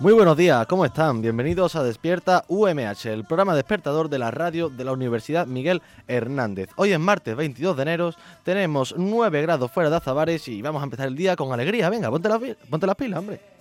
[0.00, 1.20] Muy buenos días, ¿cómo están?
[1.22, 6.70] Bienvenidos a Despierta UMH, el programa despertador de la radio de la Universidad Miguel Hernández.
[6.76, 10.84] Hoy es martes 22 de enero, tenemos 9 grados fuera de Azabares y vamos a
[10.84, 11.90] empezar el día con alegría.
[11.90, 12.38] Venga, ponte las,
[12.70, 13.57] ponte las pilas, hombre.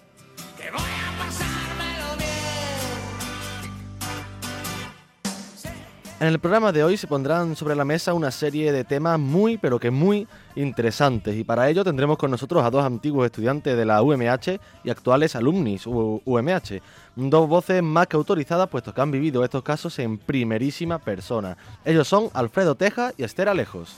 [6.20, 9.60] En el programa de hoy se pondrán sobre la mesa una serie de temas muy,
[9.60, 13.86] pero que muy interesantes y para ello tendremos con nosotros a dos antiguos estudiantes de
[13.86, 16.82] la UMH y actuales alumnis UMH.
[17.16, 21.56] Dos voces más que autorizadas puesto que han vivido estos casos en primerísima persona.
[21.86, 23.96] Ellos son Alfredo Teja y Esther Alejos.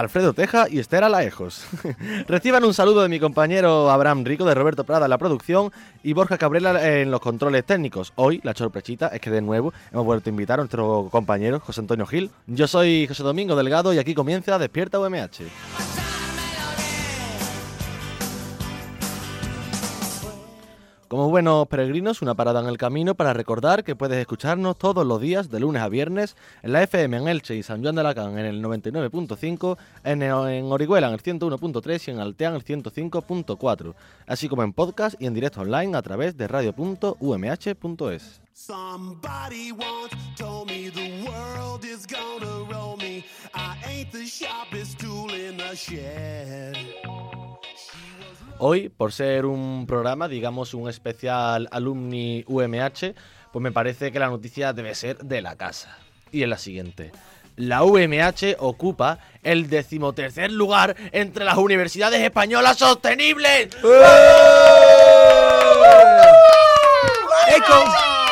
[0.00, 1.66] Alfredo Teja y Esther Alejos.
[2.26, 5.70] Reciban un saludo de mi compañero Abraham Rico, de Roberto Prada en la producción
[6.02, 8.14] y Borja Cabrera en los controles técnicos.
[8.16, 11.82] Hoy la sorpresita es que de nuevo hemos vuelto a invitar a nuestro compañero José
[11.82, 12.30] Antonio Gil.
[12.46, 15.42] Yo soy José Domingo Delgado y aquí comienza Despierta UMH.
[21.10, 25.20] Como buenos peregrinos, una parada en el camino para recordar que puedes escucharnos todos los
[25.20, 28.38] días de lunes a viernes en la FM en Elche y San Juan de Alacán
[28.38, 33.94] en el 99.5, en, en Orihuela en el 101.3 y en Altea en el 105.4,
[34.28, 38.40] así como en podcast y en directo online a través de radio.umh.es.
[48.62, 53.14] Hoy, por ser un programa, digamos un especial alumni UMH,
[53.52, 55.96] pues me parece que la noticia debe ser de la casa.
[56.30, 57.10] Y es la siguiente.
[57.56, 63.70] La UMH ocupa el decimotercer lugar entre las universidades españolas sostenibles.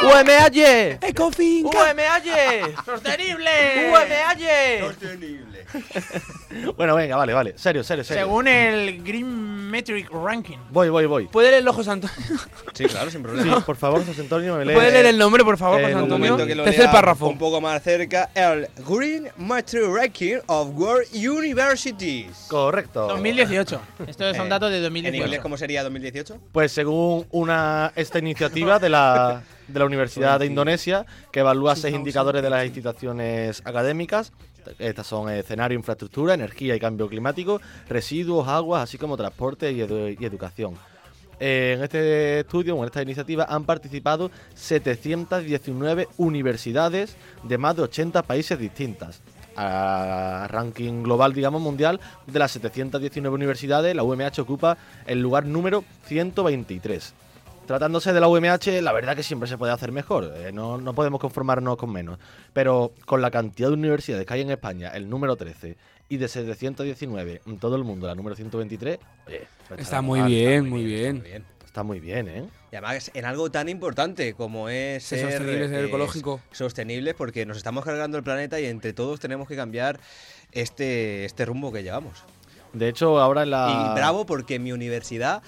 [0.02, 0.98] ¡UMH!
[1.08, 1.66] ¡Ecofin!
[1.66, 2.84] ¡UMH!
[2.84, 3.90] ¡Sostenible!
[3.90, 4.80] ¡UMH!
[4.80, 5.47] Sostenible.
[6.76, 7.54] Bueno, venga, vale, vale.
[7.58, 8.24] Serio, serio, serio.
[8.24, 10.56] Según el Green Metric Ranking.
[10.70, 11.26] Voy, voy, voy.
[11.26, 12.16] ¿Puede leerlo, José Antonio?
[12.72, 13.60] Sí, claro, sin Sí, problema.
[13.64, 14.74] por favor, José Antonio, me lee.
[14.74, 16.36] ¿Puede leer el nombre, por favor, José Antonio?
[16.36, 17.28] Tercer párrafo.
[17.28, 18.30] un poco más cerca.
[18.34, 22.46] El Green Matter Ranking of World Universities.
[22.48, 23.06] Correcto.
[23.08, 23.80] 2018.
[24.06, 25.42] Estos son Eh, datos de ¿En inglés 2018.
[25.42, 26.38] cómo sería 2018?
[26.52, 31.94] Pues según una esta iniciativa de la, de la Universidad de Indonesia, que evalúa seis
[31.94, 34.32] indicadores de las instituciones académicas,
[34.78, 40.16] estas son escenario, infraestructura, energía y cambio climático, residuos, aguas, así como transporte y, edu-
[40.18, 40.74] y educación.
[41.40, 48.22] Eh, en este estudio, en esta iniciativa, han participado 719 universidades de más de 80
[48.22, 49.20] países distintas.
[49.60, 55.84] A ranking global, digamos, mundial, de las 719 universidades, la UMH ocupa el lugar número
[56.06, 57.12] 123.
[57.68, 60.94] Tratándose de la UMH, la verdad que siempre se puede hacer mejor, eh, no, no
[60.94, 62.18] podemos conformarnos con menos.
[62.54, 65.76] Pero con la cantidad de universidades que hay en España, el número 13,
[66.08, 70.30] y de 719 en todo el mundo, la número 123, oye, no Está muy mal,
[70.30, 71.16] bien, muy bien.
[71.16, 71.44] Muy bien.
[71.62, 72.48] Está muy bien, ¿eh?
[72.72, 76.40] Y además en algo tan importante como es Ser ser, sostenible, ser eh, ecológico.
[76.50, 80.00] Sostenible porque nos estamos cargando el planeta y entre todos tenemos que cambiar
[80.52, 82.24] este, este rumbo que llevamos.
[82.72, 83.90] De hecho, ahora en la...
[83.92, 85.42] Y bravo porque mi universidad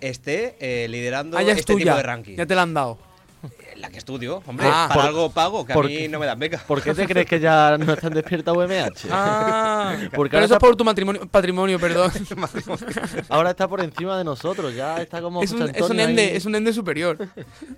[0.00, 1.96] esté eh, liderando Ah, ya es este tipo tuya.
[1.96, 2.36] de ranking.
[2.36, 2.98] Ya te la han dado.
[3.44, 4.86] Eh, La que estudio, hombre, Ah.
[4.88, 6.58] para Por- algo pago, que a mí no me dan beca.
[6.66, 9.06] ¿Por qué te crees que ya no están despierta UMH?
[9.10, 12.10] Ah, Porque pero ahora eso está- es por tu matrimonio, patrimonio, perdón.
[13.28, 16.36] Ahora está por encima de nosotros, ya está como es, un, es un ende, ahí.
[16.36, 17.18] es un ende superior.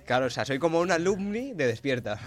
[0.05, 2.19] Claro, o sea, soy como un alumni de Despierta.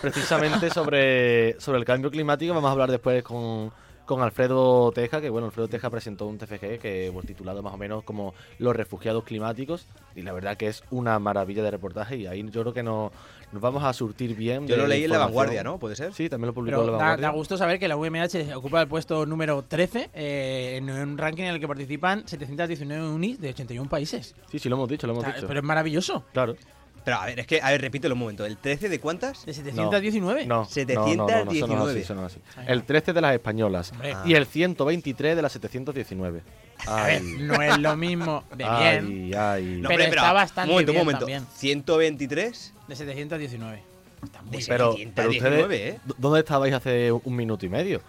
[0.00, 2.54] precisamente sobre, sobre el cambio climático.
[2.54, 3.72] Vamos a hablar después con,
[4.14, 7.76] con Alfredo Teja, que bueno, Alfredo Teja presentó un TFG que pues, titulado más o
[7.76, 9.86] menos como Los refugiados climáticos.
[10.14, 13.12] Y la verdad que es una maravilla de reportaje y ahí yo creo que nos,
[13.52, 14.66] nos vamos a surtir bien.
[14.66, 15.18] Yo lo leí en La.
[15.18, 15.78] Vanguardia, ¿no?
[15.78, 16.12] ¿Puede ser?
[16.12, 17.26] Sí, también lo publicó Pero La Vanguardia.
[17.28, 21.44] da gusto saber que la UMH ocupa el puesto número 13 eh, en un ranking
[21.44, 24.34] en el que participan 719 unis de 81 países.
[24.50, 25.46] Sí, sí, lo hemos dicho, lo O hemos sea, dicho.
[25.46, 26.24] pero es maravilloso.
[26.32, 26.56] Claro.
[27.04, 28.46] Pero a ver, es que, a ver, repítelo un momento.
[28.46, 29.44] ¿El 13 de cuántas?
[29.44, 30.46] De 719.
[30.46, 32.00] No, no, no, no, no, 719.
[32.00, 32.66] así, así.
[32.68, 34.14] El 13 de las españolas Hombre.
[34.24, 36.42] y el 123 de las 719.
[36.86, 39.64] A ver, no es lo mismo de bien ay, ay.
[39.80, 41.20] No, Pero hombre, está bastante Un momento, bien un momento.
[41.26, 41.46] también.
[41.56, 43.82] 123 de 719.
[44.22, 44.66] Está muy de bien.
[44.68, 46.00] Pero, pero 719, ustedes, ¿eh?
[46.04, 48.00] ¿dó- ¿dónde estabais hace un minuto y medio?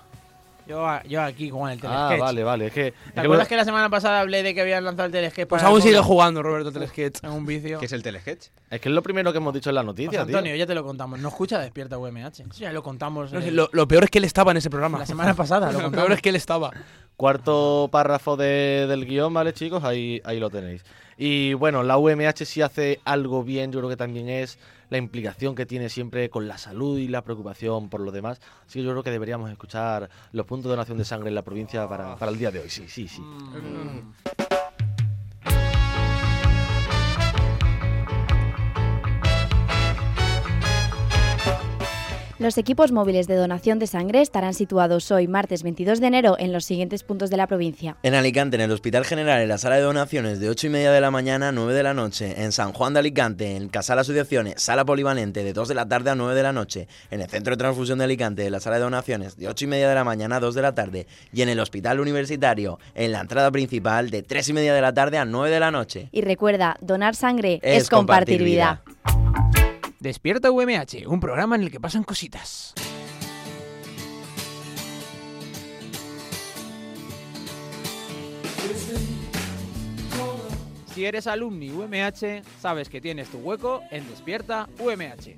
[0.67, 2.19] Yo, yo aquí con el Ah, telesketch.
[2.19, 2.65] vale, vale.
[2.67, 5.07] Es que, es ¿Te que acuerdas que la semana pasada hablé de que habían lanzado
[5.07, 5.47] el telesketch?
[5.47, 7.23] Pues para aún el sigue jugando Roberto Telesketch.
[7.23, 7.79] En un vicio.
[7.79, 8.47] ¿Qué es el telesketch?
[8.69, 10.37] es que es lo primero que hemos dicho en la Pues, noticia, tío.
[10.37, 11.19] Antonio, ya te lo contamos.
[11.19, 12.27] No escucha Despierta UMH.
[12.27, 14.69] Eso ya lo contamos No eh, lo, lo peor es que él estaba en ese
[14.69, 14.97] programa.
[14.99, 15.71] la semana pasada.
[15.71, 16.71] Lo Lo peor es que él estaba.
[17.17, 19.83] Cuarto párrafo de- del guion, ¿vale, chicos?
[19.83, 20.83] Ahí, ahí lo tenéis.
[21.17, 25.55] Y bueno, la UMH si hace algo bien, yo creo que también es la implicación
[25.55, 28.41] que tiene siempre con la salud y la preocupación por lo demás.
[28.65, 31.41] Así que yo creo que deberíamos escuchar los puntos de donación de sangre en la
[31.41, 32.69] provincia para, para el día de hoy.
[32.69, 33.21] Sí, sí, sí.
[33.21, 34.62] Mm.
[42.43, 46.51] Los equipos móviles de donación de sangre estarán situados hoy, martes 22 de enero, en
[46.51, 47.95] los siguientes puntos de la provincia.
[48.03, 50.91] En Alicante, en el Hospital General, en la sala de donaciones de 8 y media
[50.91, 52.43] de la mañana a 9 de la noche.
[52.43, 56.09] En San Juan de Alicante, en Casal Asociaciones, sala polivalente de 2 de la tarde
[56.09, 56.89] a 9 de la noche.
[57.11, 59.67] En el Centro de Transfusión de Alicante, en la sala de donaciones de 8 y
[59.69, 61.07] media de la mañana a 2 de la tarde.
[61.31, 64.93] Y en el Hospital Universitario, en la entrada principal de 3 y media de la
[64.93, 66.09] tarde a 9 de la noche.
[66.11, 68.83] Y recuerda, donar sangre Es es, compartir compartir vida.
[70.03, 72.73] Despierta UMH, un programa en el que pasan cositas.
[80.93, 85.37] Si eres alumni UMH, sabes que tienes tu hueco en Despierta UMH.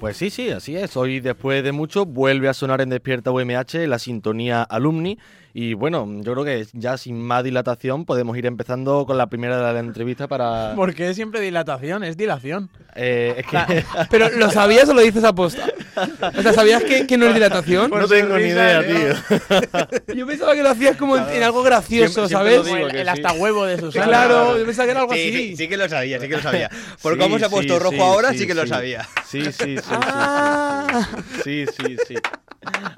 [0.00, 0.96] Pues sí, sí, así es.
[0.96, 5.18] Hoy, después de mucho, vuelve a sonar en Despierta UMH la sintonía alumni.
[5.52, 9.58] Y bueno, yo creo que ya sin más dilatación podemos ir empezando con la primera
[9.58, 10.72] de la entrevista para...
[10.76, 12.02] ¿Por qué siempre dilatación?
[12.02, 12.70] Es dilación.
[12.96, 15.66] Eh, es que Pero ¿lo sabías o lo dices a posta?
[16.38, 17.90] O sea, ¿sabías que, que no es dilatación?
[17.90, 20.14] no tengo ni idea, tío.
[20.14, 22.84] Yo pensaba que lo hacías como en, en algo gracioso, Siempre- siempre lo ¿sabes?
[22.84, 23.10] el, que el sí.
[23.22, 24.06] hasta huevo de Susana.
[24.06, 25.32] Claro, yo pensaba que era algo Sí, así.
[25.32, 26.70] sí, sí que lo sabía, sí que lo sabía.
[27.02, 29.08] Por Sí, cómo se ha sí, puesto rojo sí, ahora, sí, sí que lo sabía.
[29.28, 29.76] Sí, sí, sí.
[29.76, 31.08] sí, sí, Ah.
[31.44, 32.14] Sí, sí, sí.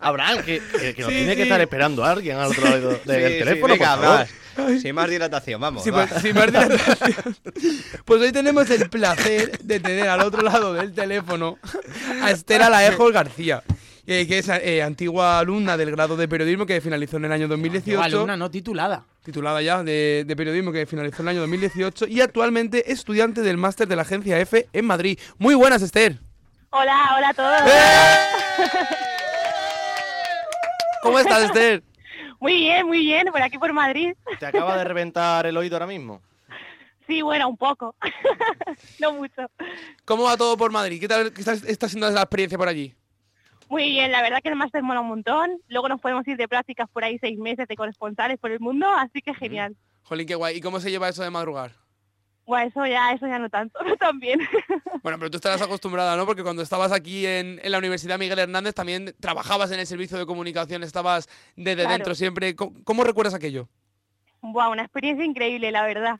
[0.00, 1.36] Abraham, que, que, que nos Sí, tiene sí.
[1.36, 4.18] que estar esperando alguien al otro lado de- Sí, del sí, teléfono, venga, por favor.
[4.18, 4.82] más.
[4.82, 5.86] Sin más dilatación, vamos.
[5.88, 6.06] Va.
[6.06, 7.36] pues, sin más dilatación.
[8.04, 11.58] Pues hoy tenemos el placer de tener al otro lado del teléfono
[12.22, 13.62] a Esther Alaejos García,
[14.06, 17.48] eh, que es eh, antigua alumna del grado de periodismo que finalizó en el año
[17.48, 18.02] 2018.
[18.02, 19.04] alumna no titulada.
[19.24, 23.56] titulada ya de, de periodismo que finalizó en el año 2018 y actualmente estudiante del
[23.56, 25.18] máster de la agencia F en Madrid.
[25.38, 26.18] Muy buenas, Esther.
[26.70, 29.02] Hola, hola a todos.
[31.02, 31.82] ¿Cómo estás, Esther?
[32.40, 34.14] Muy bien, muy bien, por aquí por Madrid.
[34.40, 36.20] ¿Te acaba de reventar el oído ahora mismo?
[37.06, 37.94] Sí, bueno, un poco.
[39.00, 39.42] no mucho.
[40.04, 41.00] ¿Cómo va todo por Madrid?
[41.00, 42.94] ¿Qué tal qué está, está siendo la experiencia por allí?
[43.68, 45.52] Muy bien, la verdad que el máster mola un montón.
[45.68, 48.88] Luego nos podemos ir de prácticas por ahí seis meses de corresponsales por el mundo,
[48.88, 49.76] así que genial.
[50.02, 50.56] Jolín, qué guay.
[50.56, 51.70] ¿Y cómo se lleva eso de madrugar?
[52.44, 54.40] Bueno, eso ya, eso ya no tanto, no tan bien.
[55.02, 56.26] Bueno, pero tú estarás acostumbrada, ¿no?
[56.26, 60.18] Porque cuando estabas aquí en, en la Universidad Miguel Hernández también trabajabas en el servicio
[60.18, 61.90] de comunicación, estabas desde Claro.
[61.92, 62.54] dentro siempre.
[62.56, 63.68] ¿Cómo, cómo recuerdas aquello?
[64.40, 66.18] Buah, una experiencia increíble, la verdad.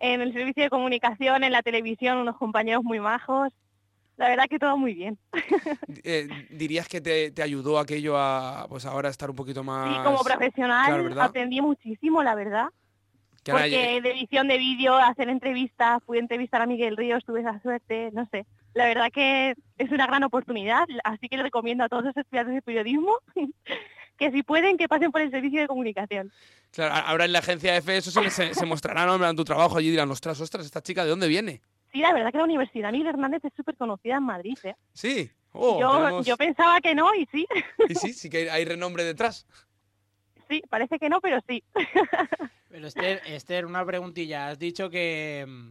[0.00, 3.52] En el servicio de comunicación, en la televisión, unos compañeros muy majos.
[4.16, 5.18] La verdad que todo muy bien.
[6.04, 9.96] Eh, ¿Dirías que te, te ayudó aquello a, pues ahora estar un poquito más...
[9.96, 12.68] Sí, como profesional aprendí muchísimo, la verdad.
[13.52, 18.10] Porque de edición de vídeo, hacer entrevistas, pude entrevistar a Miguel Ríos, tuve esa suerte,
[18.12, 18.46] no sé.
[18.74, 22.54] La verdad que es una gran oportunidad, así que le recomiendo a todos los estudiantes
[22.54, 23.16] de periodismo
[24.18, 26.32] que si pueden, que pasen por el servicio de comunicación.
[26.72, 29.14] Claro, ahora en la agencia F eso se, se, se mostrará, ¿no?
[29.14, 31.60] En plan, tu trabajo allí dirán, ostras, ostras, esta chica, ¿de dónde viene?
[31.92, 34.58] Sí, la verdad que la Universidad Miguel Hernández es súper conocida en Madrid.
[34.64, 34.74] ¿eh?
[34.92, 35.30] Sí.
[35.52, 37.46] Oh, yo, tenemos- yo pensaba que no y sí,
[37.88, 39.46] Y sí, sí que hay renombre detrás.
[40.48, 41.62] Sí, parece que no, pero sí.
[42.70, 44.48] Pero Esther, Esther, una preguntilla.
[44.48, 45.70] Has dicho que, mm,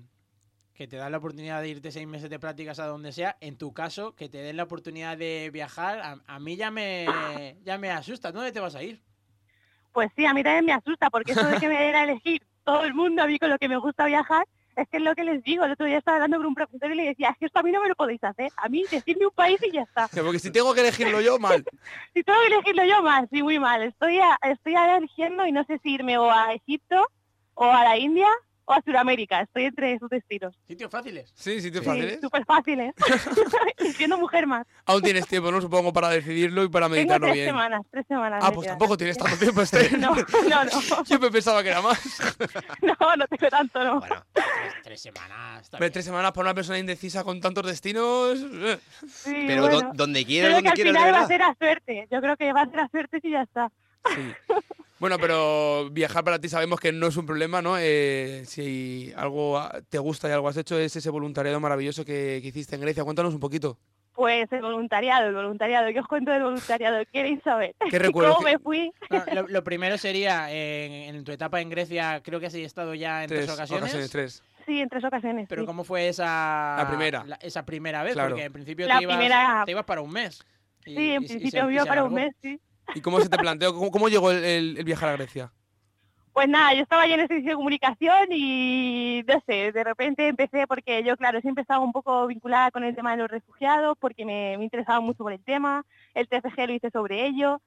[0.74, 3.38] que te dan la oportunidad de irte seis meses de prácticas a donde sea.
[3.39, 7.05] En tu caso, que te den la oportunidad de viajar, a, a mí ya me,
[7.63, 8.31] ya me asusta.
[8.31, 9.00] ¿Dónde te vas a ir?
[9.93, 12.41] Pues sí, a mí también me asusta, porque eso de que me den a elegir
[12.63, 15.13] todo el mundo a mí con lo que me gusta viajar, es que es lo
[15.15, 15.65] que les digo.
[15.65, 17.63] El otro día estaba hablando con un profesor y le decía, es que esto a
[17.63, 18.51] mí no me lo podéis hacer.
[18.57, 20.07] A mí, decirme un país y ya está.
[20.07, 21.63] Que Porque si tengo que elegirlo yo, mal.
[22.13, 23.81] Si tengo que elegirlo yo mal, sí, muy mal.
[23.84, 27.07] Estoy, a- estoy ahora eligiendo y no sé si irme o a Egipto,
[27.55, 28.27] o a la India,
[28.69, 29.41] o a Sudamérica.
[29.41, 30.53] Estoy entre esos destinos.
[30.67, 31.31] Sitios fáciles.
[31.33, 32.19] Sí, te Sí, fáciles.
[32.21, 32.93] súper fáciles.
[33.79, 34.65] Y siendo mujer más.
[34.86, 35.62] Aún tienes tiempo, ¿no?
[35.62, 37.47] Supongo, para decidirlo y para Tengo meditarlo tres bien.
[37.47, 38.43] semanas, tres semanas.
[38.43, 39.97] Ah, pues tampoco tienes tanto tiempo, Esther.
[40.00, 41.03] No, no, no.
[41.05, 42.00] Yo me pensaba que era más.
[42.81, 44.00] No, no tengo tanto, no.
[44.00, 45.69] Bueno, Tres, tres semanas.
[45.79, 45.91] bien.
[45.91, 48.38] tres semanas para una persona indecisa con tantos destinos.
[48.43, 48.77] eh.
[49.07, 49.81] Sí, pero bueno.
[49.81, 52.07] do- donde Yo quieras, creo que donde al quieras, final va a ser a suerte.
[52.12, 53.71] Yo creo que va a ser a suerte y ya está.
[54.13, 54.33] Sí.
[55.00, 57.75] Bueno, pero viajar para ti sabemos que no es un problema, ¿no?
[57.80, 62.48] Eh, si algo te gusta y algo has hecho es ese voluntariado maravilloso que, que
[62.48, 63.04] hiciste en Grecia.
[63.04, 63.77] Cuéntanos un poquito.
[64.13, 65.94] Pues el voluntariado, el voluntariado.
[65.94, 67.04] ¿Qué os cuento del voluntariado?
[67.13, 67.75] ¿Queréis saber?
[67.92, 68.92] ¿Qué recuerdos ¿Cómo que- me fui?
[69.12, 73.22] No, lo, lo primero sería, en tu etapa en Grecia, creo que has estado ya
[73.24, 73.84] en tres, Tres ocasiones.
[73.84, 74.44] ocasiones, tres.
[74.66, 75.46] Sí, en tres ocasiones.
[75.48, 75.66] Pero sí.
[75.68, 76.75] ¿cómo fue esa...
[76.80, 77.24] La primera.
[77.25, 78.13] la- esa primera vez?
[78.13, 78.30] Claro.
[78.32, 80.39] Porque en principio La te, ibas, primera- te ibas para un mes.
[80.86, 82.60] Y- Sí, en y- principio y iba para un mes, sí.
[82.96, 83.74] ¿Y cómo se te planteó?
[83.74, 85.51] ¿Cómo, llegó el viajar a Grecia?
[86.38, 90.27] Pues nada, yo estaba ya en el servicio de comunicación y no sé, de repente
[90.27, 93.98] empecé porque yo, claro, siempre estaba un poco vinculada con el tema de los refugiados
[94.00, 97.60] porque me, me interesaba mucho por el tema, el TFG lo hice sobre ello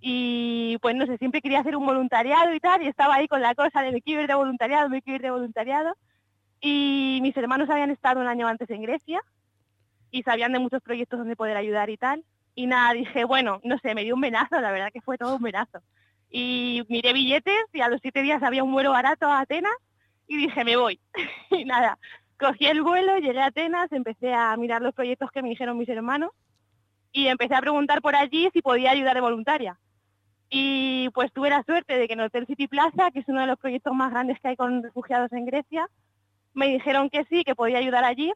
[0.00, 3.40] y pues no sé, siempre quería hacer un voluntariado y tal y estaba ahí con
[3.40, 5.96] la cosa de me quiero ir de voluntariado, me quiero ir de voluntariado
[6.60, 9.22] y mis hermanos habían estado un año antes en Grecia
[10.10, 12.24] y sabían de muchos proyectos donde poder ayudar y tal
[12.56, 15.36] y nada, dije, bueno, no sé, me dio un venazo, la verdad que fue todo
[15.36, 15.80] un venazo
[16.30, 19.72] y miré billetes y a los siete días había un vuelo barato a Atenas
[20.26, 21.00] y dije, me voy.
[21.50, 21.98] y nada,
[22.38, 25.88] cogí el vuelo, llegué a Atenas, empecé a mirar los proyectos que me dijeron mis
[25.88, 26.30] hermanos
[27.12, 29.78] y empecé a preguntar por allí si podía ayudar de voluntaria.
[30.48, 33.40] Y pues tuve la suerte de que en el Hotel City Plaza, que es uno
[33.40, 35.88] de los proyectos más grandes que hay con refugiados en Grecia,
[36.54, 38.32] me dijeron que sí, que podía ayudar allí.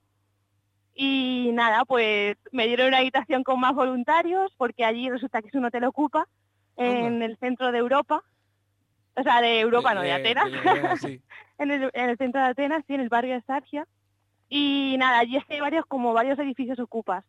[0.94, 5.54] Y nada, pues me dieron una habitación con más voluntarios, porque allí resulta que es
[5.54, 6.26] un hotel ocupa
[6.76, 8.23] en el centro de Europa.
[9.14, 10.50] O sea, de Europa, no, de Atenas.
[10.50, 11.23] de- sí.
[11.59, 13.87] en, el, en el centro de Atenas, sí, en el barrio de Sargia.
[14.49, 17.25] Y nada, allí es que hay varios, como varios edificios ocupas.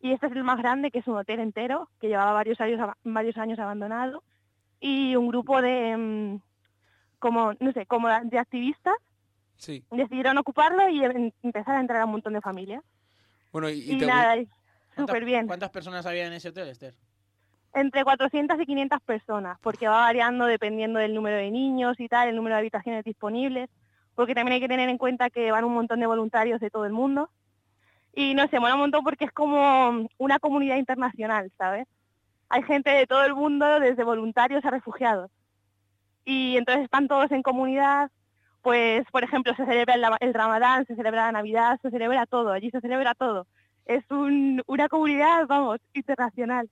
[0.00, 2.80] Y este es el más grande, que es un hotel entero, que llevaba varios años,
[3.04, 4.22] varios años abandonado.
[4.80, 6.40] Y un grupo de, mm,
[7.18, 8.94] como, no sé, como de activistas
[9.62, 9.84] Sí.
[9.92, 12.82] decidieron ocuparlo y em- empezar a entrar a un montón de familias.
[13.52, 15.46] Bueno, y, Y, y te- nada, y ¿Cuántas- súper bien.
[15.46, 16.94] ¿Cuántas personas había en ese hotel, Esther?
[17.74, 22.28] Entre 400 y 500 personas, porque va variando dependiendo del número de niños y tal,
[22.28, 23.70] el número de habitaciones disponibles,
[24.16, 26.84] porque también hay que tener en cuenta que van un montón de voluntarios de todo
[26.84, 27.30] el mundo.
[28.14, 31.86] Y no sé, mola un montón porque es como una comunidad internacional, ¿sabes?
[32.50, 35.30] Hay gente de todo el mundo, desde voluntarios a refugiados.
[36.26, 38.10] Y entonces están todos en comunidad,
[38.62, 42.50] pues, por ejemplo, se celebra el, el Ramadán, se celebra la Navidad, se celebra todo,
[42.52, 43.46] allí se celebra todo.
[43.86, 46.70] Es un- una comunidad, vamos, internacional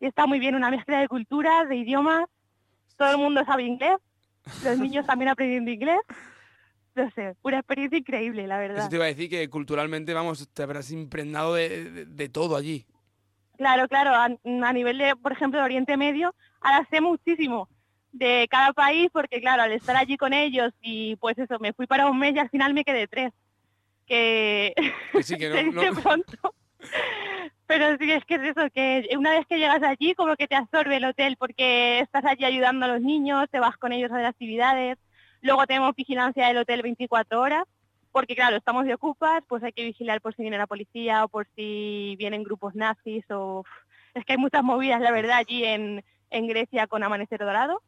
[0.00, 2.24] y está muy bien, una mezcla de culturas, de idiomas,
[2.96, 3.98] todo el mundo sabe inglés,
[4.64, 6.00] los niños también aprendiendo inglés,
[6.94, 8.78] no sé, una experiencia increíble, la verdad.
[8.78, 12.56] eso te iba a decir que culturalmente, vamos, te habrás impregnado de, de- de todo
[12.56, 12.86] allí.
[13.56, 14.24] Claro, claro, a,
[14.68, 17.68] a nivel de, por ejemplo, de Oriente Medio, ahora sé muchísimo
[18.12, 21.86] de cada país, porque claro, al estar allí con ellos y pues eso, me fui
[21.86, 23.32] para un mes y al final me quedé tres,
[24.06, 24.74] que
[25.12, 26.54] Que sí, que no- se dice no- pronto.
[27.66, 30.54] Pero sí, es que es eso, que una vez que llegas allí como que te
[30.56, 34.14] absorbe el hotel porque estás allí ayudando a los niños, te vas con ellos a
[34.14, 34.96] hacer actividades,
[35.42, 37.64] luego tenemos vigilancia del hotel 24 horas,
[38.10, 41.28] porque claro, estamos de ocupas, pues hay que vigilar por si viene la policía o
[41.28, 43.64] por si vienen grupos nazis o...
[44.14, 47.82] Es que hay muchas movidas, la verdad, allí en, en Grecia con Amanecer Dorado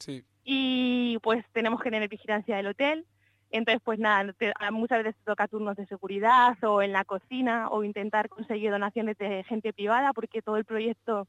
[0.00, 0.24] Sí.
[0.42, 3.06] y pues tenemos que tener vigilancia del hotel.
[3.52, 7.68] Entonces, pues nada, te- muchas veces te toca turnos de seguridad o en la cocina
[7.68, 11.26] o intentar conseguir donaciones de gente privada porque todo el proyecto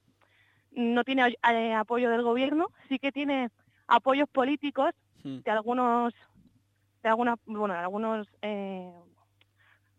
[0.72, 3.50] no tiene ay- eh, apoyo del gobierno, sí que tiene
[3.88, 4.92] apoyos políticos
[5.24, 5.40] Mm.
[5.40, 6.14] de algunos,
[7.04, 8.92] de algunas, bueno, de algunos eh,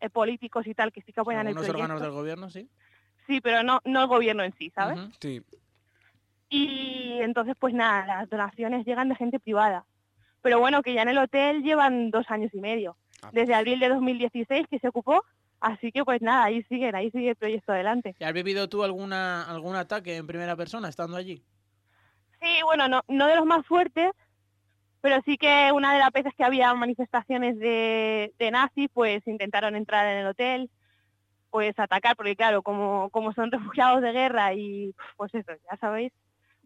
[0.00, 1.76] eh, políticos y tal que sí que apoyan el proyecto.
[1.79, 2.69] órganos del gobierno, sí.
[3.26, 4.99] Sí, pero no, no el gobierno en sí, ¿sabes?
[5.21, 5.43] Sí.
[6.52, 9.87] Y entonces, pues nada, las donaciones llegan de gente privada.
[10.42, 12.99] Pero bueno, que ya en el hotel llevan dos años y medio.
[13.23, 15.25] Ah, Desde abril de 2016 que se ocupó.
[15.61, 18.14] Así que pues nada, ahí siguen, ahí sigue el proyecto adelante.
[18.18, 21.42] ¿Y ¿Has vivido tú alguna algún ataque en primera persona estando allí?
[22.42, 24.11] Sí, bueno, no, no de los más fuertes,
[25.00, 29.75] pero sí que una de las veces que había manifestaciones de, de nazis, pues intentaron
[29.75, 30.68] entrar en el hotel,
[31.49, 36.12] pues atacar, porque claro, como, como son refugiados de guerra y pues eso, ya sabéis,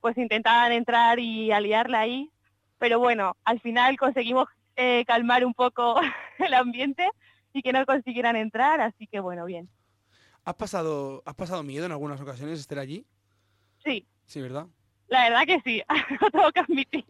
[0.07, 2.31] pues intentaban entrar y aliarla ahí,
[2.79, 4.47] pero bueno, al final conseguimos
[4.77, 6.01] eh, calmar un poco
[6.39, 7.11] el ambiente
[7.53, 9.69] y que no consiguieran entrar, así que bueno, bien.
[10.45, 13.05] ¿Has pasado, ¿Has pasado miedo en algunas ocasiones estar allí?
[13.83, 14.67] Sí, Sí, ¿verdad?
[15.09, 15.83] la verdad que sí,
[16.23, 17.05] lo tengo que admitir.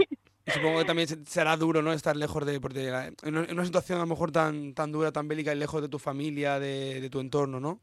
[0.47, 1.93] Y supongo que también se- será duro, ¿no?
[1.93, 2.61] Estar lejos de...
[2.63, 5.59] Porque en una en una situación a lo mejor tan, tan dura, tan bélica y
[5.59, 7.79] lejos de tu familia, de, de tu entorno, ¿no?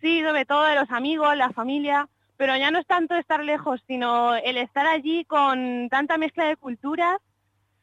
[0.00, 3.82] Sí, sobre todo de los amigos, la familia, pero ya no es tanto estar lejos,
[3.86, 7.18] sino el estar allí con tanta mezcla de culturas,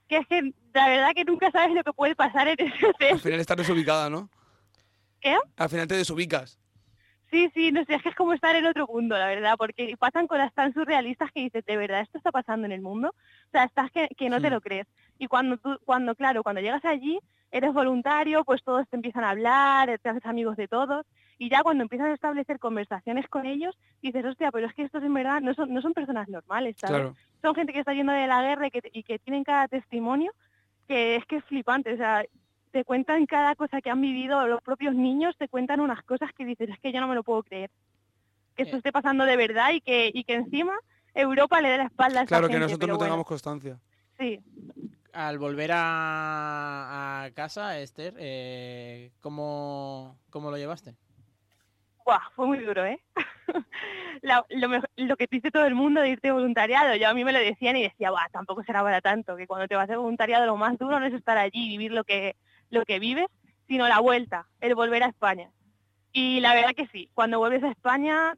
[0.07, 2.89] que es que la verdad que nunca sabes lo que puede pasar en ese Al
[2.91, 3.19] hotel.
[3.19, 4.29] final estás desubicada, ¿no?
[5.21, 5.35] ¿Qué?
[5.57, 6.57] Al final te desubicas.
[7.31, 9.95] Sí, sí, no sé, es que es como estar en otro mundo, la verdad, porque
[9.99, 13.09] pasan cosas tan surrealistas que dices, ¿de verdad esto está pasando en el mundo?
[13.09, 14.53] O sea, estás que, que no te Hmm.
[14.53, 14.87] lo crees.
[15.17, 17.19] Y cuando tú, cuando, claro, cuando llegas allí,
[17.51, 21.05] eres voluntario, pues todos te empiezan a hablar, te haces amigos de todos,
[21.37, 25.03] Y ya cuando empiezas a establecer conversaciones con ellos, dices, hostia, pero es que estos
[25.03, 26.95] en verdad no son, no son personas normales, ¿sabes?
[26.97, 27.15] Claro.
[27.41, 30.31] Son gente que está yendo de la guerra y que, y que tienen cada testimonio
[30.87, 32.23] que es que es flipante, o sea,
[32.71, 36.45] te cuentan cada cosa que han vivido, los propios niños te cuentan unas cosas que
[36.45, 37.71] dices, es que yo no me lo puedo creer.
[38.55, 38.77] Que esto Eh.
[38.79, 40.73] esté pasando de verdad y que, y que encima
[41.13, 43.79] Europa le dé la espalda a Claro, que gente, nosotros no bueno, tengamos constancia.
[44.19, 44.39] Sí,
[45.13, 50.95] Al volver a, a casa, Esther, eh, ¿cómo, ¿cómo lo llevaste?
[52.05, 53.01] Buah, fue muy duro, ¿eh?
[54.21, 57.39] Lo, que te dice todo el mundo de irte voluntariado, yo a mí me lo
[57.39, 60.55] decían y decía, Buah, tampoco será para tanto, que cuando te vas de voluntariado lo
[60.55, 62.35] más duro no es estar allí y vivir lo que,
[62.69, 63.27] lo que vives,
[63.67, 65.49] sino la vuelta, el volver a España.
[66.11, 68.35] Y la verdad que sí, cuando vuelves a España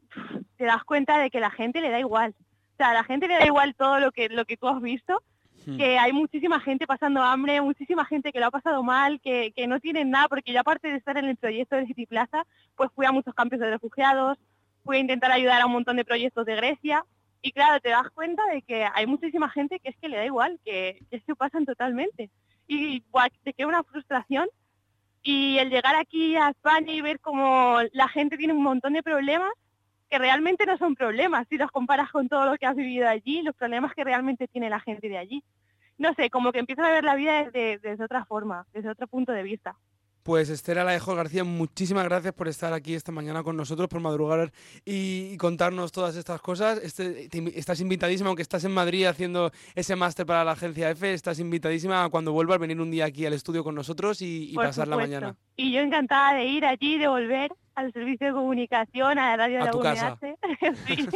[0.56, 2.34] te das cuenta de que la gente le da igual.
[2.72, 4.80] O sea, a la gente le da igual todo lo que, lo que tú has
[4.80, 5.22] visto,
[5.66, 5.76] Hmm.
[5.76, 9.66] que hay muchísima gente pasando hambre, muchísima gente que lo ha pasado mal, que, que
[9.66, 12.44] no tienen nada, porque yo aparte de estar en el proyecto de City Plaza,
[12.76, 14.38] pues fui a muchos campos de refugiados,
[14.84, 17.04] fui a intentar ayudar a un montón de proyectos de Grecia,
[17.42, 20.24] y claro, te das cuenta de que hay muchísima gente que es que le da
[20.24, 22.30] igual, que, que se pasan totalmente.
[22.66, 24.48] Y buah, te queda una frustración,
[25.22, 29.02] y el llegar aquí a España y ver como la gente tiene un montón de
[29.02, 29.50] problemas,
[30.08, 33.42] que realmente no son problemas si los comparas con todo lo que has vivido allí,
[33.42, 35.44] los problemas que realmente tiene la gente de allí.
[35.98, 39.06] No sé, como que empiezas a ver la vida desde, desde otra forma, desde otro
[39.06, 39.76] punto de vista.
[40.28, 44.52] Pues Esther Alejo García, muchísimas gracias por estar aquí esta mañana con nosotros, por madrugar
[44.84, 46.78] y, y contarnos todas estas cosas.
[46.82, 51.14] Este, te estás invitadísima, aunque estás en Madrid haciendo ese máster para la agencia F,
[51.14, 54.52] estás invitadísima a cuando vuelvas a venir un día aquí al estudio con nosotros y,
[54.54, 55.34] pasar la mañana.
[55.56, 59.62] Y yo encantada de ir allí, de volver al servicio de comunicación, a la radio
[59.62, 60.18] A de la casa.
[60.86, 61.08] Sí.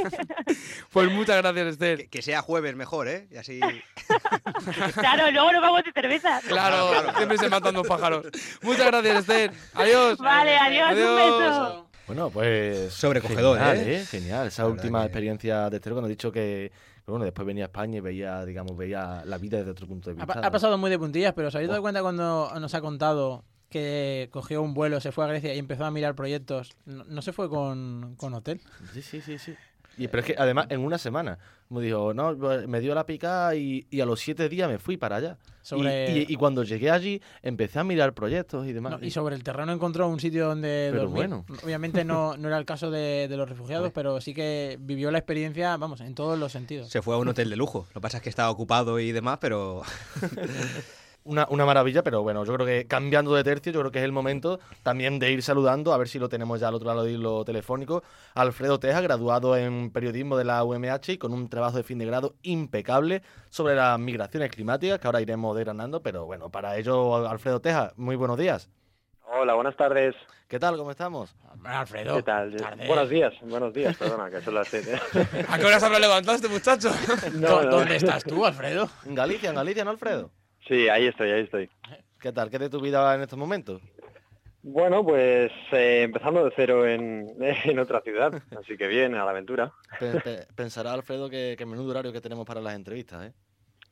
[0.93, 1.99] Pues muchas gracias, Esther.
[1.99, 3.27] Que, que sea jueves mejor, ¿eh?
[3.31, 3.61] Y así...
[4.95, 6.41] claro, luego nos vamos de cerveza.
[6.47, 8.27] Claro, siempre se matan dos pájaros.
[8.63, 9.53] Muchas gracias, Esther.
[9.75, 10.19] Adiós.
[10.19, 11.89] Vale, adiós, un beso.
[12.07, 12.93] Bueno, pues.
[12.93, 14.05] Sobrecogedor, genial, ¿eh?
[14.07, 14.47] Genial.
[14.49, 16.73] Esa última que- experiencia de Esther cuando ha dicho que.
[17.07, 20.15] Bueno, después venía a España y veía, digamos, veía la vida desde otro punto de
[20.23, 20.41] Ha, vista.
[20.41, 23.45] pa- ha pasado muy de puntillas, pero ¿os habéis dado cuenta cuando nos ha contado
[23.73, 26.77] que cogió un vuelo, se fue a Grecia y empezó a mirar proyectos?
[26.87, 28.61] No, no se fue con, con hotel.
[28.95, 29.55] Sí, sí, sí, sí.
[29.99, 32.35] Y, pero es que además en una semana, como dijo, no,
[32.67, 35.37] me dio la pica y, y a los siete días me fui para allá.
[35.43, 38.99] Y- Sobre- Y, y cuando llegué allí empecé a mirar proyectos y demás.
[38.99, 41.17] No, y sobre el terreno encontró un sitio donde Pero dormir.
[41.29, 41.45] bueno.
[41.63, 45.19] Obviamente no, no era el caso de, de los refugiados, pero sí que vivió la
[45.19, 46.89] experiencia, vamos, en todos los sentidos.
[46.89, 47.87] Se fue a un hotel de lujo.
[47.91, 49.83] Lo que pasa es que estaba ocupado y demás, pero...
[51.25, 54.05] Una, una maravilla, pero bueno, yo creo que cambiando de tercio, yo creo que es
[54.05, 57.05] el momento también de ir saludando, a ver si lo tenemos ya al otro lado
[57.05, 58.03] del hilo telefónico.
[58.35, 62.07] Alfredo Teja, graduado en periodismo de la UMH y con un trabajo de fin de
[62.07, 67.61] grado impecable sobre las migraciones climáticas, que ahora iremos desgranando, pero bueno, para ello, Alfredo
[67.61, 68.69] Teja, muy buenos días.
[69.35, 70.17] Hola, buenas tardes.
[70.49, 70.77] ¿Qué tal?
[70.77, 71.35] ¿Cómo estamos?
[71.65, 72.17] Alfredo.
[72.17, 72.55] ¿Qué tal?
[72.57, 72.87] tardes.
[72.89, 74.99] Buenos días, buenos días, perdona, que son las siete.
[75.49, 76.91] ¿A qué horas habrá levantado este muchacho?
[77.35, 77.71] No, ¿Dó- no.
[77.71, 78.91] ¿Dónde estás tú, Alfredo?
[79.07, 80.31] En Galicia, en Galicia, ¿no, Alfredo?
[80.67, 81.71] Sí, ahí estoy, ahí estoy.
[82.21, 82.51] ¿Qué tal?
[82.51, 83.83] ¿Qué de tu vida en estos momentos?
[84.63, 87.27] Bueno, pues eh, empezando de cero en,
[87.65, 89.73] en otra ciudad, así que bien, a la aventura.
[89.99, 93.33] Pe- pe- pensará Alfredo que, que menudo horario que tenemos para las entrevistas, ¿eh?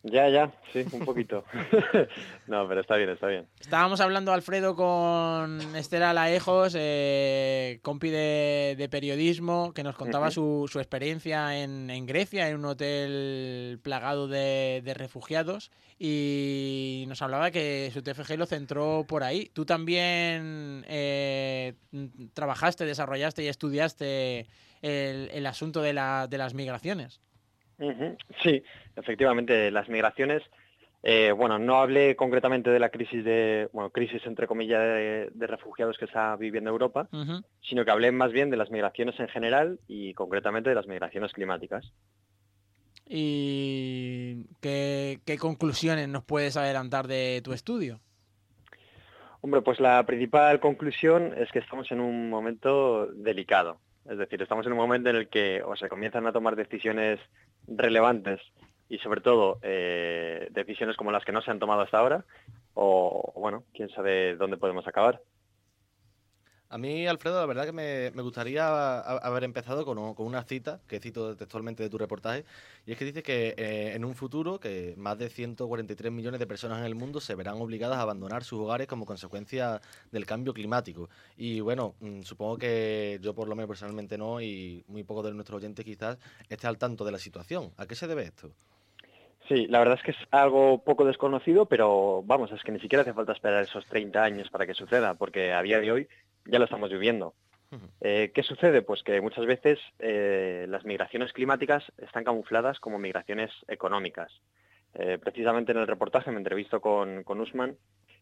[0.02, 1.44] Ya, ya, sí, un poquito.
[2.46, 3.46] no, pero está bien, está bien.
[3.60, 10.68] Estábamos hablando, Alfredo, con Esther Alaejos, eh, compi de, de periodismo, que nos contaba su,
[10.72, 17.50] su experiencia en, en Grecia, en un hotel plagado de, de refugiados, y nos hablaba
[17.50, 19.50] que su TFG lo centró por ahí.
[19.52, 21.74] Tú también eh,
[22.32, 24.46] trabajaste, desarrollaste y estudiaste
[24.80, 27.20] el, el asunto de, la, de las migraciones.
[28.43, 28.62] Sí,
[28.97, 30.43] efectivamente, las migraciones,
[31.03, 35.47] eh, bueno, no hablé concretamente de la crisis de, bueno, crisis entre comillas de, de
[35.47, 37.09] refugiados que está viviendo Europa,
[37.62, 41.33] sino que hablé más bien de las migraciones en general y concretamente de las migraciones
[41.33, 41.93] climáticas.
[43.07, 47.99] ¿Y qué, qué conclusiones nos puedes adelantar de tu estudio?
[49.40, 53.81] Hombre, pues la principal conclusión es que estamos en un momento delicado.
[54.08, 57.20] Es decir, estamos en un momento en el que o se comienzan a tomar decisiones
[57.66, 58.40] relevantes
[58.88, 62.24] y sobre todo eh, decisiones como las que no se han tomado hasta ahora,
[62.74, 65.20] o bueno, quién sabe dónde podemos acabar.
[66.72, 71.00] A mí, Alfredo, la verdad que me, gustaría haber empezado con, con una cita, que
[71.00, 72.44] cito textualmente de tu reportaje,
[72.87, 76.46] y es que dice que eh, en un futuro que más de 143 millones de
[76.46, 79.80] personas en el mundo se verán obligadas a abandonar sus hogares como consecuencia
[80.12, 81.11] del cambio climático.
[81.37, 85.33] Y bueno, mm, supongo que yo por lo menos personalmente no, y muy pocos de
[85.33, 87.72] nuestros oyentes quizás esté al tanto de la situación.
[87.78, 88.52] ¿A qué se debe esto?
[89.48, 93.02] Sí, la verdad es que es algo poco desconocido, pero vamos, es que ni siquiera
[93.02, 96.09] hace falta esperar esos 30 años para que suceda, porque a día de hoy
[96.46, 97.35] ya lo estamos viviendo.
[98.00, 98.83] Eh, ¿Qué sucede?
[98.83, 104.33] Pues que muchas veces eh, las migraciones climáticas están camufladas como migraciones económicas.
[104.94, 107.76] Eh, precisamente en el reportaje me entrevisto con, con Usman,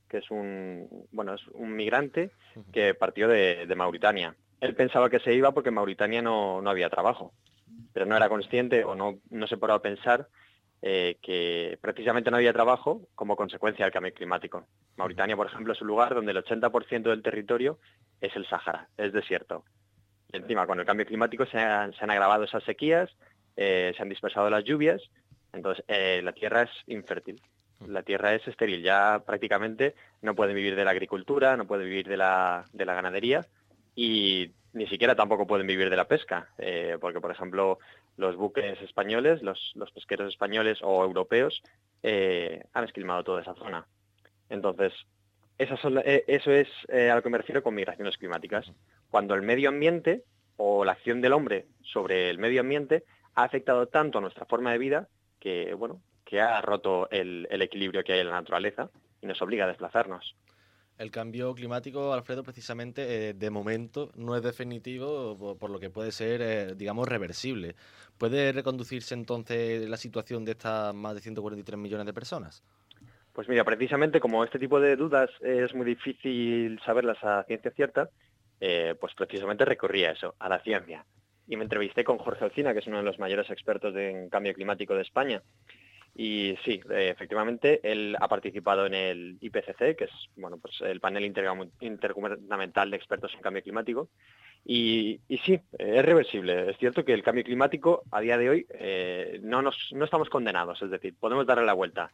[0.08, 2.30] que es un, bueno, es un migrante
[2.72, 4.34] que partió de, de Mauritania.
[4.60, 7.32] Él pensaba que se iba porque en Mauritania no, no había trabajo,
[7.94, 10.28] pero no era consciente o no, no se paró a pensar
[10.80, 14.64] eh, que precisamente no había trabajo como consecuencia del cambio climático.
[14.96, 17.78] Mauritania, por ejemplo, es un lugar donde el 80% del territorio
[18.20, 19.64] es el Sáhara, es desierto.
[20.32, 23.10] Y encima, con el cambio climático se han, agravado esas sequías,
[23.56, 25.02] eh, se han dispersado las lluvias,
[25.52, 27.40] entonces eh, la tierra es infértil.
[27.86, 32.08] La tierra es estéril, ya prácticamente no puede vivir de la agricultura, no puede vivir
[32.08, 33.46] de la ganadería
[34.00, 37.80] y ni siquiera tampoco pueden vivir de la pesca, eh, porque por ejemplo
[38.16, 41.60] los buques españoles, los, los pesqueros españoles o europeos
[42.04, 43.88] eh, han esquilmado toda esa zona.
[44.50, 44.92] Entonces,
[45.58, 48.70] esas eh, eso es a lo que me refiero con migraciones climáticas.
[49.10, 50.22] Cuando el medio ambiente
[50.56, 53.02] o la acción del hombre sobre el medio ambiente
[53.34, 55.08] ha afectado tanto a nuestra forma de vida
[55.40, 59.64] que, bueno, que ha roto el equilibrio que hay en la naturaleza y nos obliga
[59.64, 60.36] a desplazarnos.
[60.98, 66.10] El cambio climático, Alfredo, precisamente, eh, de momento no es definitivo, por, lo que puede
[66.10, 67.76] ser, eh, digamos, reversible.
[68.18, 72.64] ¿Puede reconducirse entonces la situación de estas más de 143 millones de personas?
[73.32, 78.10] Pues mira, precisamente como este tipo de dudas es muy difícil saberlas a ciencia cierta,
[78.60, 81.06] eh, pues precisamente recurrí a eso, a la ciencia.
[81.46, 84.52] Y me entrevisté con Jorge Alcina, que es uno de los mayores expertos en cambio
[84.52, 85.42] climático de España.
[86.20, 90.98] Y sí, eh, efectivamente, él ha participado en el IPCC, que es bueno, pues el
[90.98, 94.08] panel intergubernamental de expertos en cambio climático.
[94.64, 96.72] Y, y sí, es reversible.
[96.72, 100.28] Es cierto que el cambio climático a día de hoy eh, no, nos, no estamos
[100.28, 102.10] condenados, es decir, podemos darle la vuelta.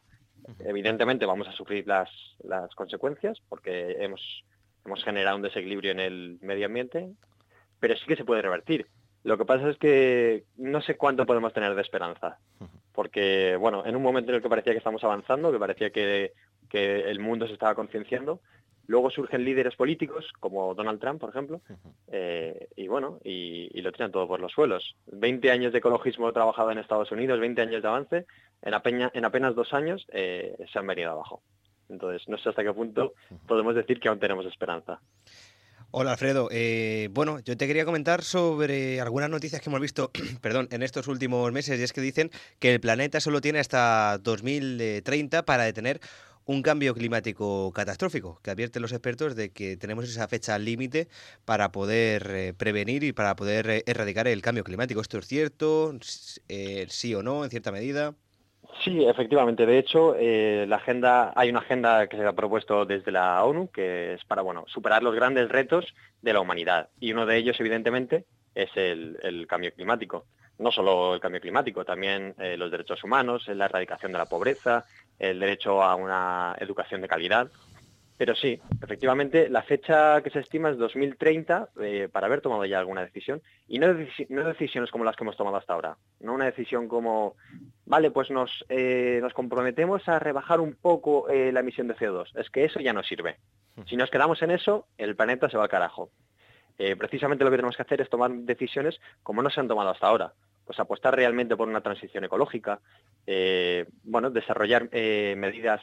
[0.59, 2.11] Evidentemente vamos a sufrir las,
[2.43, 4.45] las consecuencias porque hemos,
[4.85, 7.09] hemos generado un desequilibrio en el medio ambiente,
[7.79, 8.85] pero sí que se puede revertir.
[9.23, 12.37] Lo que pasa es que no sé cuánto podemos tener de esperanza,
[12.95, 16.31] porque bueno, en un momento en el que parecía que estamos avanzando, que parecía que,
[16.69, 18.39] que el mundo se estaba concienciando,
[18.87, 21.61] luego surgen líderes políticos como Donald Trump, por ejemplo,
[22.11, 24.95] eh, y bueno, y, y lo tiran todo por los suelos.
[25.07, 28.25] 20 años de ecologismo trabajado en Estados Unidos, 20 años de avance,
[28.61, 31.41] en, apeña- en apenas dos años eh, se han venido abajo.
[31.89, 33.13] Entonces, no sé hasta qué punto
[33.47, 34.99] podemos decir que aún tenemos esperanza.
[35.97, 40.67] Hola Alfredo, Eh, bueno, yo te quería comentar sobre algunas noticias que hemos visto, perdón,
[40.71, 45.45] en estos últimos meses y es que dicen que el planeta solo tiene hasta 2030
[45.45, 46.01] para detener
[46.43, 51.07] un cambio climático catastrófico, que advierten los expertos de que tenemos esa fecha límite
[51.45, 54.99] para poder eh, prevenir y para poder eh, erradicar el cambio climático.
[54.99, 55.97] ¿Esto es cierto?
[56.49, 58.15] Eh, ¿Sí o no, en cierta medida?
[58.83, 59.65] Sí, efectivamente.
[59.65, 63.69] De hecho, eh, la agenda, hay una agenda que se ha propuesto desde la ONU
[63.69, 66.89] que es para bueno, superar los grandes retos de la humanidad.
[66.99, 70.25] Y uno de ellos, evidentemente, es el, cambio climático.
[70.57, 74.85] No solo el cambio climático, también eh, los derechos humanos, la erradicación de la pobreza,
[75.19, 77.49] el derecho a una educación de calidad.
[78.17, 82.79] Pero sí, efectivamente, la fecha que se estima es 2030 eh, para haber tomado ya
[82.79, 83.41] alguna decisión.
[83.67, 85.97] Y no, deci- no decisiones como las que hemos tomado hasta ahora.
[86.21, 87.35] No una decisión como,
[87.85, 92.31] vale, pues nos, eh, nos comprometemos a rebajar un poco eh, la emisión de CO2.
[92.39, 93.35] Es que eso ya no sirve.
[93.87, 96.09] Si nos quedamos en eso, el planeta se va al carajo.
[96.97, 100.07] Precisamente lo que tenemos que hacer es tomar decisiones como no se han tomado hasta
[100.07, 100.33] ahora.
[100.65, 102.79] Pues apostar realmente por una transición ecológica,
[104.03, 105.81] bueno, desarrollar medidas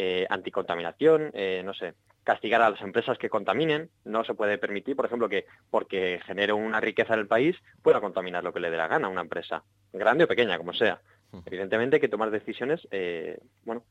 [0.00, 3.90] eh, anticontaminación, eh, no sé, castigar a las empresas que contaminen.
[4.04, 8.00] No se puede permitir, por ejemplo, que porque genere una riqueza en el país pueda
[8.00, 11.00] contaminar lo que le dé la gana a una empresa, grande o pequeña, como sea.
[11.46, 13.82] Evidentemente hay que tomar decisiones, eh, bueno,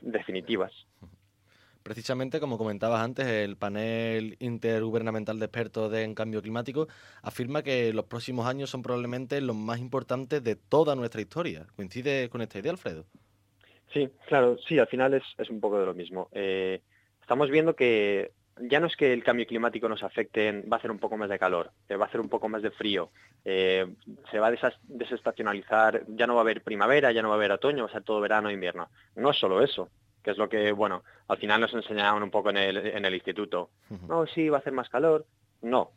[0.00, 0.72] definitivas.
[1.82, 6.86] Precisamente, como comentabas antes, el panel intergubernamental de expertos de- en cambio climático
[7.22, 11.66] afirma que los próximos años son probablemente los más importantes de toda nuestra historia.
[11.74, 13.04] ¿Coincide con esta idea, Alfredo?
[13.92, 16.28] Sí, claro, sí, al final es, es un poco de lo mismo.
[16.32, 16.80] Eh,
[17.20, 20.78] estamos viendo que ya no es que el cambio climático nos afecte, en- va a
[20.78, 23.10] hacer un poco más de calor, eh, va a hacer un poco más de frío,
[23.44, 23.86] eh,
[24.30, 27.38] se va a desas- desestacionalizar, ya no va a haber primavera, ya no va a
[27.38, 28.88] haber otoño, va a ser todo verano e invierno.
[29.16, 29.88] No es solo eso,
[30.22, 33.14] que es lo que, bueno, al final nos enseñaban un poco en el, en el
[33.14, 33.70] instituto.
[34.08, 35.26] No, sí, va a hacer más calor.
[35.62, 35.92] No,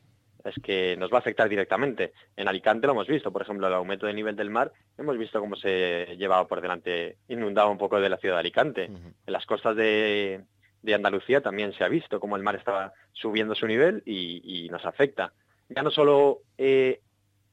[0.46, 2.14] es que nos va a afectar directamente.
[2.38, 5.40] En Alicante lo hemos visto, por ejemplo, el aumento del nivel del mar, hemos visto
[5.40, 8.86] cómo se llevaba por delante, inundaba un poco de la ciudad de Alicante.
[8.86, 10.42] En las costas de,
[10.82, 14.70] de Andalucía también se ha visto cómo el mar estaba subiendo su nivel y, y
[14.70, 15.34] nos afecta.
[15.70, 17.02] Ya no solo eh,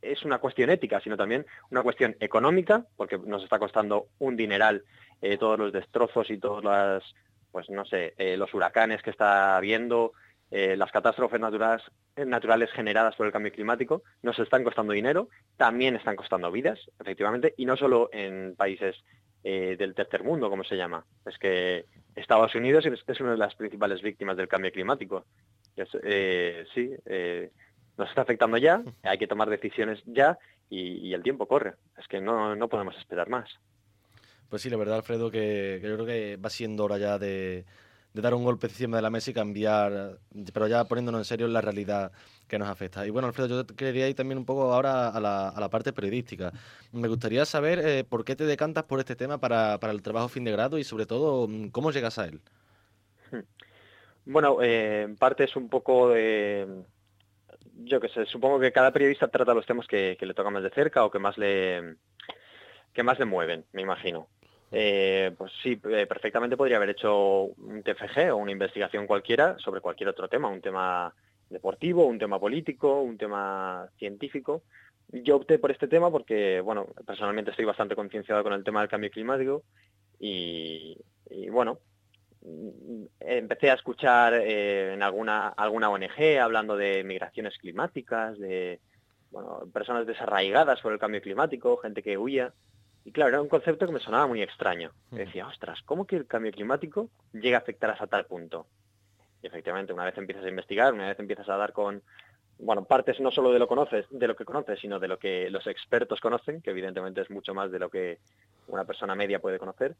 [0.03, 4.85] es una cuestión ética, sino también una cuestión económica, porque nos está costando un dineral
[5.23, 7.03] eh, todos los destrozos y todos las,
[7.53, 10.13] pues no sé, eh, los huracanes que está habiendo,
[10.55, 16.15] eh, las catástrofes naturales, generadas por el cambio climático nos están costando dinero, también están
[16.15, 19.03] costando vidas, efectivamente, y no solo en países
[19.45, 21.07] eh, del tercer mundo, como se llama.
[21.25, 25.25] Es que Estados Unidos es, una de las principales víctimas del cambio climático.
[25.75, 26.91] Es, eh, sí,
[27.97, 30.39] nos está afectando ya, hay que tomar decisiones ya
[30.69, 31.77] y, y el tiempo corre.
[31.97, 33.49] Es que no, no podemos esperar más.
[34.51, 37.65] Pues sí, la verdad, Alfredo, que, que yo creo que va siendo hora ya de,
[38.13, 40.19] de dar un golpe encima de la mesa y cambiar,
[40.53, 42.13] pero ya poniéndonos en serio la realidad
[42.47, 43.07] que nos afecta.
[43.07, 45.93] Y bueno, Alfredo, yo quería ir también un poco ahora a la, a la parte
[45.93, 46.53] periodística.
[46.93, 50.29] Me gustaría saber eh, por qué te decantas por este tema para, para el trabajo
[50.29, 52.41] fin de grado y sobre todo cómo llegas a él.
[54.25, 56.85] Bueno, eh, en parte es un poco de,
[57.85, 60.71] yo qué sé, supongo que cada periodista trata los temas que, le tocan más de
[60.71, 61.97] cerca o que más le,
[62.93, 64.29] que más le mueven, me imagino.
[64.75, 69.83] Eh, pues sí, eh, perfectamente podría haber hecho un TFG o una investigación cualquiera sobre
[69.83, 71.15] cualquier otro tema, un tema
[71.51, 74.63] deportivo, un tema político, un tema científico.
[75.09, 78.89] Yo opté por este tema porque, bueno, personalmente estoy bastante concienciado con el tema del
[78.89, 79.63] cambio climático
[80.19, 80.97] y,
[81.51, 81.79] bueno,
[83.21, 88.81] empecé a escuchar eh, en alguna, alguna ONG hablando de migraciones climáticas, de
[89.75, 92.55] personas desarraigadas por el cambio climático, gente que huía.
[93.05, 94.93] Y claro, era un concepto que me sonaba muy extraño.
[95.11, 98.67] Decía, ostras, ¿cómo que el cambio climático llega a afectar hasta tal punto?
[99.43, 102.01] Y efectivamente, una vez empiezas a investigar, una vez empiezas a dar con,
[102.59, 105.51] bueno, partes no solo de lo conoces, de lo que conoces, sino de lo que
[105.51, 108.19] los expertos conocen, que evidentemente es mucho más de lo que
[108.69, 109.97] una persona media puede conocer.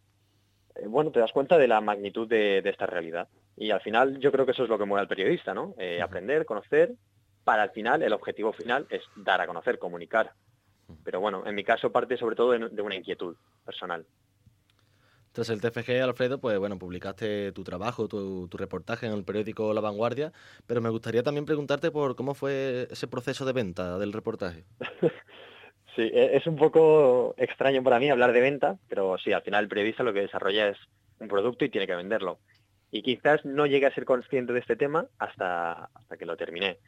[0.77, 3.29] eh, bueno, te das cuenta de la magnitud de, de esta realidad.
[3.57, 5.75] Y al final yo creo que eso es lo que mueve al periodista, ¿no?
[5.77, 6.93] Eh, aprender, conocer,
[7.45, 10.33] para al final, el objetivo final es dar a conocer, comunicar.
[11.05, 14.07] Pero bueno, en mi caso parte sobre todo de, de una inquietud personal.
[15.33, 19.73] Tras el TFG, Alfredo, pues bueno, publicaste tu trabajo, tu, tu reportaje en el periódico
[19.73, 20.33] La Vanguardia,
[20.67, 24.65] pero me gustaría también preguntarte por cómo fue ese proceso de venta del reportaje.
[25.95, 29.65] Sí, e- es un poco extraño para mí hablar de venta, pero sí, al final
[29.65, 30.79] el periodista lo que desarrolla es
[31.19, 32.39] un producto y tiene que venderlo.
[32.91, 36.79] Y quizás no llegue a ser consciente de este tema hasta, hasta que lo terminé.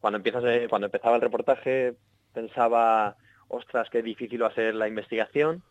[0.00, 1.94] Cuando, empiezas, eh, cuando empezaba el reportaje
[2.32, 3.16] pensaba,
[3.54, 5.62] ostras, qué difícil va a ser la investigación.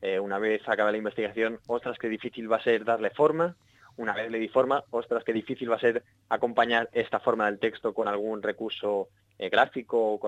[0.00, 3.56] Eh, una vez acabé la investigación, ostras, qué difícil va a ser darle forma.
[3.96, 7.58] Una vez le di forma, ostras, qué difícil va a ser acompañar esta forma del
[7.58, 10.20] texto con algún recurso eh, gráfico,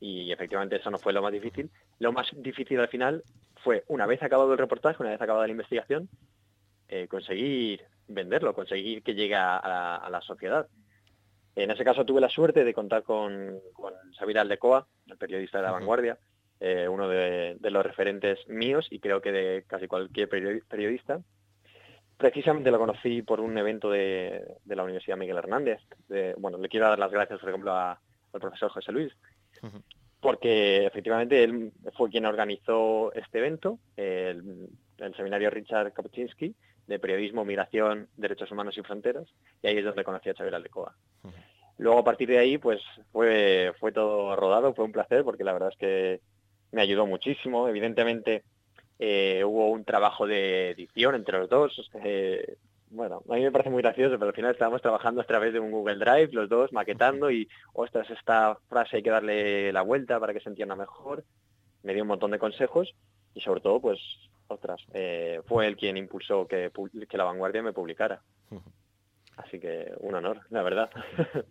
[0.00, 1.70] y efectivamente eso no fue lo más difícil.
[1.98, 3.22] Lo más difícil al final
[3.62, 6.08] fue, una vez acabado el reportaje, una vez acabada la investigación,
[6.88, 10.68] eh, conseguir venderlo, conseguir que llegue a la sociedad.
[11.56, 15.64] En ese caso tuve la suerte de contar con, con Xavier Aldecoa, el periodista de
[15.64, 16.18] la vanguardia,
[16.60, 21.20] eh, uno de, de los referentes míos y creo que de casi cualquier periodi- periodista.
[22.16, 25.80] Precisamente lo conocí por un evento de, de la Universidad Miguel Hernández.
[26.08, 28.00] De- bueno, le quiero dar las gracias, por ejemplo, a-
[28.32, 29.12] al profesor José Luis,
[30.20, 36.54] porque efectivamente él fue quien organizó este evento, el, el seminario Richard Kapuscinski
[36.86, 39.26] de Periodismo, Migración, Derechos Humanos y Fronteras,
[39.62, 40.94] y ahí es donde conocí a Xavier Aldecoa.
[41.78, 42.80] Luego a partir de ahí pues
[43.12, 46.20] fue, fue todo rodado, fue un placer porque la verdad es que
[46.70, 47.68] me ayudó muchísimo.
[47.68, 48.44] Evidentemente
[48.98, 51.90] eh, hubo un trabajo de edición entre los dos.
[52.04, 52.56] eh,
[52.90, 55.58] bueno, a mí me parece muy gracioso, pero al final estábamos trabajando a través de
[55.58, 60.20] un Google Drive, los dos maquetando y, ostras, esta frase hay que darle la vuelta
[60.20, 61.24] para que se entienda mejor.
[61.82, 62.94] Me dio un montón de consejos
[63.34, 63.98] y sobre todo, pues,
[64.48, 66.70] ostras, eh, fue él quien impulsó que,
[67.08, 68.22] que La Vanguardia me publicara.
[69.36, 70.90] Así que un honor, la verdad.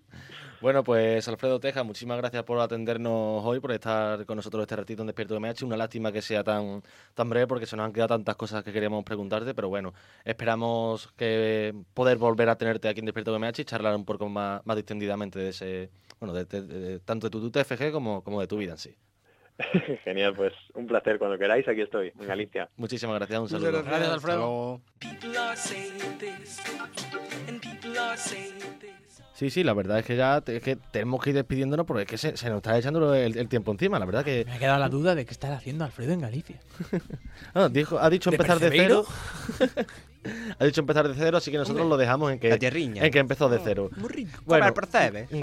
[0.62, 5.02] Bueno, pues Alfredo Teja, muchísimas gracias por atendernos hoy, por estar con nosotros este ratito
[5.02, 5.66] en Despierto MH.
[5.66, 6.82] Una lástima que sea tan,
[7.14, 11.12] tan breve porque se nos han quedado tantas cosas que queríamos preguntarte, pero bueno, esperamos
[11.18, 14.78] que poder volver a tenerte aquí en Despierto MH y charlar un poco más, más
[14.78, 15.90] distendidamente de ese,
[16.22, 18.96] bueno, de, de- de- tanto de tu TFG como, como de tu vida en sí.
[20.04, 21.18] Genial, pues un placer.
[21.20, 22.70] Cuando queráis, aquí estoy, en Galicia.
[22.78, 23.84] Muchísimas gracias, un saludo.
[23.84, 24.82] gracias, Alfredo.
[29.34, 32.04] Sí, sí, la verdad es que ya te- es que tenemos que ir despidiéndonos porque
[32.04, 33.98] es que se, se nos está echando el, el tiempo encima.
[34.00, 36.60] La verdad que Me ha quedado la duda de qué está haciendo Alfredo en Galicia.
[37.56, 39.06] Ah, dijo, ha dicho ¿De empezar de cero.
[40.60, 43.50] Ha dicho empezar de cero, así que nosotros lo dejamos en que, en que empezó
[43.50, 43.90] de cero.
[43.98, 44.40] Muy rico.
[44.46, 44.74] Bueno.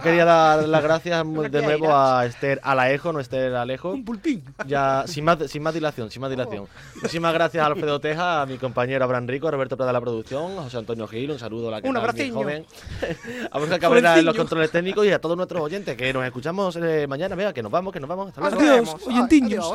[0.02, 3.90] Quería dar las gracias de nuevo a Esther Alaejo, no Esther Alejo.
[3.90, 4.42] Un pulpín.
[4.66, 6.66] Ya, sin más, sin más dilación, sin más dilación.
[6.96, 10.00] Muchísimas gracias a Alfredo Teja, a mi compañero Abraham Rico, a Roberto Prada de la
[10.00, 11.96] producción, a José Antonio Gil, un saludo a la que Un
[12.32, 12.64] joven,
[13.50, 16.76] a Borja Cabrera en los controles técnicos y a todos nuestros oyentes que nos escuchamos
[16.76, 17.34] eh, mañana.
[17.34, 18.28] Venga, que nos vamos, que nos vamos.
[18.28, 18.60] Hasta luego.
[18.60, 19.72] Adiós, oyentiños.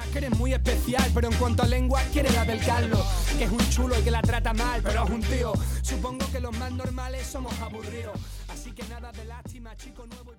[0.00, 3.04] Que eres muy especial, pero en cuanto a lengua quiere la del Carlos,
[3.36, 5.52] que es un chulo y que la trata mal, pero es un tío.
[5.82, 8.18] Supongo que los más normales somos aburridos.
[8.48, 10.32] Así que nada de lástima, chico nuevo